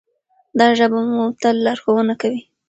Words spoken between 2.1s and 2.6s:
کوي.